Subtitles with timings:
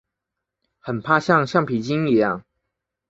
[0.79, 2.43] 很怕像橡皮筋一样